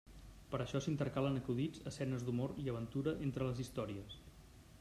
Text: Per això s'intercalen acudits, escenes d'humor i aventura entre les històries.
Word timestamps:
Per 0.53 0.59
això 0.63 0.79
s'intercalen 0.85 1.37
acudits, 1.41 1.83
escenes 1.93 2.25
d'humor 2.31 2.57
i 2.65 2.67
aventura 2.75 3.17
entre 3.29 3.51
les 3.51 3.63
històries. 3.67 4.19